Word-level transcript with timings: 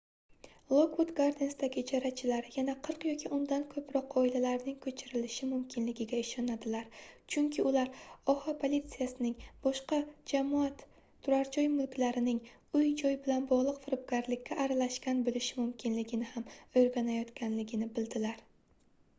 lokvud 0.75 1.09
gardensdagi 1.17 1.81
ijarachilar 1.81 2.47
yana 2.53 2.73
40 2.87 3.03
yoki 3.09 3.29
undan 3.35 3.65
koʻproq 3.73 4.15
oilalarning 4.21 4.77
koʻchirilishi 4.85 5.49
mumkinligiga 5.49 6.21
ishonadilar 6.21 6.87
chunki 7.35 7.65
ular 7.73 7.91
oha 8.35 8.55
politsiyasining 8.65 9.37
boshqa 9.67 10.01
jamoat 10.33 10.81
turarjoy 11.27 11.69
mulklarining 11.77 12.41
uy-joy 12.81 13.19
bilan 13.27 13.47
bogʻliq 13.55 13.79
firibgarlikka 13.87 14.61
aralashgan 14.67 15.21
boʻlishi 15.31 15.61
mumkinligini 15.61 16.35
ham 16.35 16.51
oʻrganayotganligini 16.83 17.95
bildilar 18.01 18.47